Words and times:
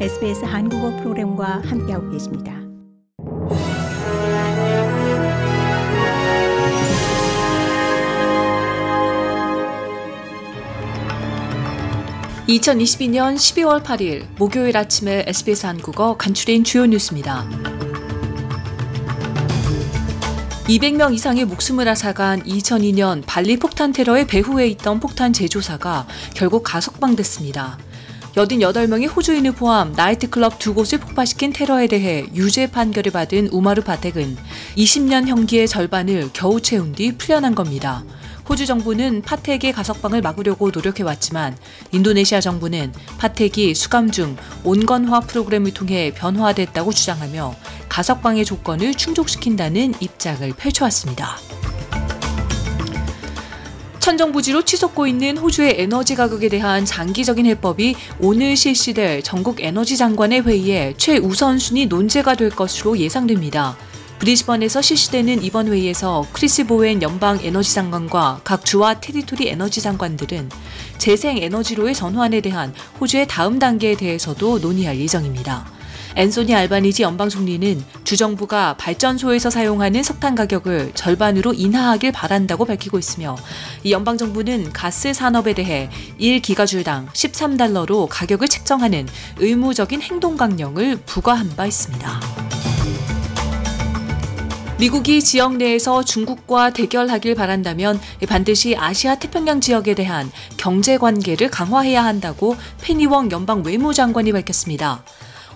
SBS 0.00 0.44
한국어 0.44 0.90
프로그램과 0.96 1.62
함께하고 1.64 2.10
계십니다. 2.10 2.52
(2022년 12.48 13.36
12월 13.36 13.84
8일) 13.84 14.24
목요일 14.36 14.76
아침에 14.76 15.24
SBS 15.28 15.66
한국어 15.66 16.16
간추린 16.16 16.64
주요 16.64 16.86
뉴스입니다. 16.86 17.48
200명 20.64 21.14
이상의 21.14 21.44
목숨을 21.44 21.86
앗아간 21.86 22.42
2002년 22.42 23.22
발리 23.26 23.56
폭탄 23.58 23.92
테러의 23.92 24.26
배후에 24.26 24.66
있던 24.68 24.98
폭탄 24.98 25.32
제조사가 25.32 26.08
결국 26.34 26.64
가석방됐습니다. 26.64 27.78
88명의 28.34 29.14
호주인을 29.14 29.52
포함 29.52 29.92
나이트클럽 29.92 30.58
두 30.58 30.74
곳을 30.74 30.98
폭파시킨 30.98 31.52
테러에 31.52 31.86
대해 31.86 32.26
유죄 32.34 32.66
판결을 32.66 33.12
받은 33.12 33.48
우마르 33.52 33.82
파텍은 33.82 34.36
20년 34.76 35.28
형기의 35.28 35.68
절반을 35.68 36.30
겨우 36.32 36.60
채운 36.60 36.92
뒤 36.92 37.16
풀려난 37.16 37.54
겁니다. 37.54 38.02
호주 38.48 38.66
정부는 38.66 39.22
파텍의 39.22 39.72
가석방을 39.72 40.20
막으려고 40.20 40.70
노력해왔지만 40.70 41.56
인도네시아 41.92 42.40
정부는 42.40 42.92
파텍이 43.18 43.74
수감 43.74 44.10
중 44.10 44.36
온건화 44.64 45.20
프로그램을 45.20 45.72
통해 45.72 46.12
변화됐다고 46.14 46.92
주장하며 46.92 47.54
가석방의 47.88 48.44
조건을 48.44 48.94
충족시킨다는 48.94 49.94
입장을 50.00 50.52
펼쳐왔습니다. 50.56 51.38
천정부지로 54.04 54.66
치솟고 54.66 55.06
있는 55.06 55.38
호주의 55.38 55.76
에너지 55.80 56.14
가격에 56.14 56.50
대한 56.50 56.84
장기적인 56.84 57.46
해법이 57.46 57.96
오늘 58.20 58.54
실시될 58.54 59.22
전국 59.22 59.62
에너지 59.62 59.96
장관의 59.96 60.42
회의에 60.42 60.92
최우선순위 60.98 61.86
논제가 61.86 62.34
될 62.34 62.50
것으로 62.50 62.98
예상됩니다. 62.98 63.78
브리즈번에서 64.18 64.82
실시되는 64.82 65.42
이번 65.42 65.68
회의에서 65.68 66.26
크리스 66.34 66.66
보웬 66.66 67.00
연방 67.00 67.38
에너지 67.42 67.74
장관과 67.74 68.42
각 68.44 68.66
주와 68.66 69.00
테리토리 69.00 69.48
에너지 69.48 69.80
장관들은 69.80 70.50
재생 70.98 71.38
에너지로의 71.38 71.94
전환에 71.94 72.42
대한 72.42 72.74
호주의 73.00 73.26
다음 73.26 73.58
단계에 73.58 73.96
대해서도 73.96 74.58
논의할 74.58 75.00
예정입니다. 75.00 75.73
앤소니 76.16 76.54
알바니지 76.54 77.02
연방 77.02 77.28
총리는 77.28 77.82
주정부가 78.04 78.76
발전소에서 78.76 79.50
사용하는 79.50 80.02
석탄 80.02 80.34
가격을 80.34 80.92
절반으로 80.94 81.54
인하하길 81.54 82.12
바란다고 82.12 82.64
밝히고 82.64 82.98
있으며 82.98 83.36
이 83.82 83.92
연방 83.92 84.16
정부는 84.16 84.72
가스 84.72 85.12
산업에 85.12 85.54
대해 85.54 85.90
1기가줄당 86.20 87.08
13달러로 87.08 88.06
가격을 88.08 88.48
책정하는 88.48 89.08
의무적인 89.38 90.02
행동 90.02 90.36
강령을 90.36 90.98
부과한 91.04 91.56
바 91.56 91.66
있습니다. 91.66 92.20
미국이 94.78 95.22
지역 95.22 95.56
내에서 95.56 96.02
중국과 96.02 96.70
대결하길 96.70 97.34
바란다면 97.36 98.00
반드시 98.28 98.76
아시아 98.76 99.14
태평양 99.16 99.60
지역에 99.60 99.94
대한 99.94 100.30
경제 100.56 100.98
관계를 100.98 101.48
강화해야 101.48 102.04
한다고 102.04 102.56
페니웡 102.82 103.30
연방 103.30 103.62
외무장관이 103.64 104.32
밝혔습니다. 104.32 105.02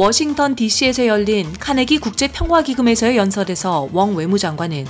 워싱턴 0.00 0.56
DC에서 0.56 1.06
열린 1.06 1.52
카네기 1.58 1.98
국제평화기금에서의 1.98 3.18
연설에서 3.18 3.90
웡 3.92 4.16
외무장관은 4.16 4.86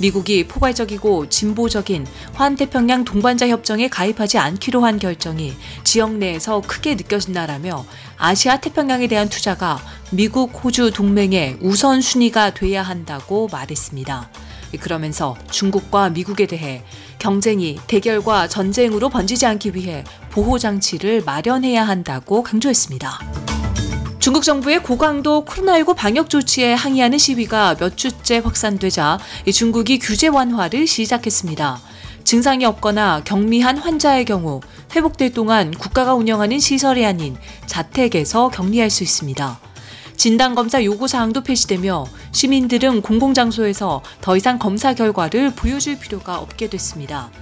미국이 0.00 0.46
포괄적이고 0.46 1.28
진보적인 1.28 2.06
환태평양 2.34 3.04
동반자 3.04 3.48
협정에 3.48 3.88
가입하지 3.88 4.38
않기로 4.38 4.84
한 4.84 5.00
결정이 5.00 5.52
지역 5.82 6.12
내에서 6.12 6.60
크게 6.60 6.94
느껴진다라며 6.94 7.84
아시아 8.16 8.60
태평양에 8.60 9.08
대한 9.08 9.28
투자가 9.28 9.80
미국 10.12 10.52
호주 10.62 10.92
동맹의 10.92 11.58
우선순위가 11.60 12.54
돼야 12.54 12.84
한다고 12.84 13.48
말했습니다. 13.50 14.30
그러면서 14.78 15.36
중국과 15.50 16.10
미국에 16.10 16.46
대해 16.46 16.84
경쟁이 17.18 17.80
대결과 17.88 18.46
전쟁으로 18.46 19.08
번지지 19.08 19.44
않기 19.44 19.74
위해 19.74 20.04
보호 20.30 20.56
장치를 20.60 21.24
마련해야 21.24 21.82
한다고 21.82 22.44
강조했습니다. 22.44 23.51
중국 24.22 24.44
정부의 24.44 24.84
고강도 24.84 25.44
코로나19 25.44 25.96
방역 25.96 26.30
조치에 26.30 26.74
항의하는 26.74 27.18
시위가 27.18 27.74
몇 27.74 27.96
주째 27.96 28.38
확산되자 28.38 29.18
중국이 29.52 29.98
규제 29.98 30.28
완화를 30.28 30.86
시작했습니다. 30.86 31.80
증상이 32.22 32.64
없거나 32.64 33.22
경미한 33.24 33.78
환자의 33.78 34.24
경우 34.24 34.60
회복될 34.94 35.32
동안 35.32 35.72
국가가 35.72 36.14
운영하는 36.14 36.60
시설이 36.60 37.04
아닌 37.04 37.36
자택에서 37.66 38.50
격리할 38.50 38.90
수 38.90 39.02
있습니다. 39.02 39.58
진단검사 40.16 40.84
요구사항도 40.84 41.42
폐지되며 41.42 42.06
시민들은 42.30 43.02
공공장소에서 43.02 44.02
더 44.20 44.36
이상 44.36 44.56
검사 44.60 44.94
결과를 44.94 45.52
보여줄 45.56 45.98
필요가 45.98 46.38
없게 46.38 46.70
됐습니다. 46.70 47.32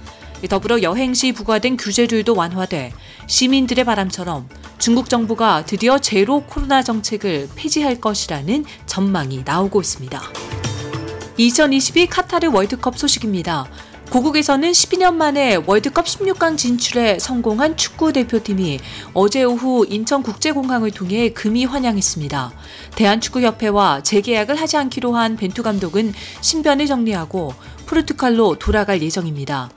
더불어 0.47 0.81
여행 0.81 1.13
시 1.13 1.31
부과된 1.31 1.77
규제들도 1.77 2.35
완화돼 2.35 2.93
시민들의 3.27 3.85
바람처럼 3.85 4.49
중국 4.77 5.09
정부가 5.09 5.65
드디어 5.65 5.99
제로 5.99 6.41
코로나 6.41 6.81
정책을 6.81 7.49
폐지할 7.55 8.01
것이라는 8.01 8.65
전망이 8.85 9.43
나오고 9.45 9.79
있습니다. 9.81 10.21
2022 11.37 12.07
카타르 12.07 12.49
월드컵 12.51 12.97
소식입니다. 12.97 13.67
고국에서는 14.11 14.69
12년 14.71 15.13
만에 15.13 15.55
월드컵 15.65 16.05
16강 16.05 16.57
진출에 16.57 17.17
성공한 17.17 17.77
축구 17.77 18.11
대표팀이 18.11 18.79
어제 19.13 19.43
오후 19.43 19.85
인천국제공항을 19.89 20.91
통해 20.91 21.29
금이 21.29 21.63
환영했습니다. 21.63 22.51
대한축구협회와 22.95 24.03
재계약을 24.03 24.55
하지 24.55 24.75
않기로 24.75 25.15
한 25.15 25.37
벤투 25.37 25.63
감독은 25.63 26.13
신변을 26.41 26.87
정리하고 26.87 27.53
포르투갈로 27.85 28.59
돌아갈 28.59 29.01
예정입니다. 29.01 29.69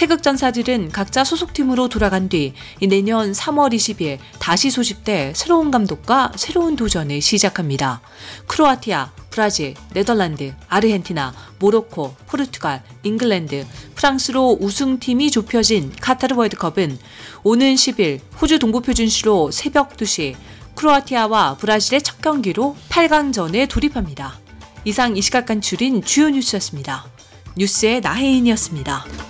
태극전사들은 0.00 0.92
각자 0.92 1.24
소속팀으로 1.24 1.90
돌아간 1.90 2.30
뒤 2.30 2.54
내년 2.80 3.32
3월 3.32 3.74
20일 3.74 4.16
다시 4.38 4.70
소집돼 4.70 5.34
새로운 5.36 5.70
감독과 5.70 6.32
새로운 6.36 6.74
도전을 6.74 7.20
시작합니다. 7.20 8.00
크로아티아, 8.46 9.12
브라질, 9.28 9.74
네덜란드, 9.92 10.54
아르헨티나, 10.68 11.34
모로코, 11.58 12.14
포르투갈, 12.26 12.82
잉글랜드, 13.02 13.66
프랑스로 13.94 14.56
우승팀이 14.58 15.30
좁혀진 15.30 15.92
카타르 16.00 16.34
월드컵은 16.34 16.98
오는 17.42 17.74
10일 17.74 18.20
호주 18.40 18.58
동부표준시로 18.58 19.50
새벽 19.50 19.98
2시 19.98 20.34
크로아티아와 20.76 21.58
브라질의 21.58 22.00
첫 22.00 22.22
경기로 22.22 22.74
8강전에 22.88 23.68
돌입합니다. 23.68 24.40
이상 24.86 25.18
이 25.18 25.20
시각 25.20 25.44
간추린 25.44 26.02
주요 26.04 26.30
뉴스였습니다. 26.30 27.04
뉴스의 27.58 28.00
나혜인이었습니다. 28.00 29.29